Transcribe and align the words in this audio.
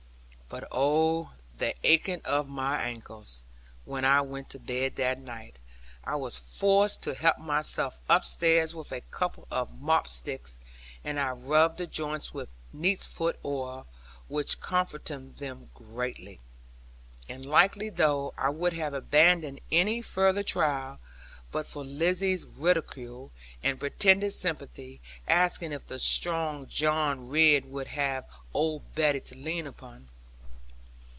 But 0.53 0.67
oh, 0.69 1.31
the 1.55 1.75
aching 1.81 2.21
of 2.25 2.49
my 2.49 2.81
ankles, 2.81 3.41
when 3.85 4.03
I 4.03 4.19
went 4.19 4.49
to 4.49 4.59
bed 4.59 4.97
that 4.97 5.17
night; 5.17 5.55
I 6.03 6.15
was 6.15 6.37
forced 6.37 7.01
to 7.03 7.13
help 7.15 7.37
myself 7.37 8.01
upstairs 8.09 8.75
with 8.75 8.91
a 8.91 8.99
couple 8.99 9.47
of 9.49 9.79
mopsticks! 9.81 10.59
and 11.05 11.21
I 11.21 11.29
rubbed 11.29 11.77
the 11.77 11.87
joints 11.87 12.33
with 12.33 12.51
neatsfoot 12.75 13.37
oil, 13.45 13.87
which 14.27 14.59
comforted 14.59 15.37
them 15.37 15.69
greatly. 15.73 16.41
And 17.29 17.45
likely 17.45 17.87
enough 17.87 18.33
I 18.37 18.49
would 18.49 18.73
have 18.73 18.93
abandoned 18.93 19.61
any 19.71 20.01
further 20.01 20.43
trial, 20.43 20.99
but 21.53 21.65
for 21.65 21.85
Lizzie's 21.85 22.43
ridicule, 22.45 23.31
and 23.63 23.79
pretended 23.79 24.31
sympathy; 24.33 24.99
asking 25.29 25.71
if 25.71 25.87
the 25.87 25.97
strong 25.97 26.67
John 26.67 27.29
Ridd 27.29 27.71
would 27.71 27.87
have 27.87 28.27
old 28.53 28.93
Betty 28.95 29.21
to 29.21 29.37
lean 29.37 29.65
upon. 29.65 30.09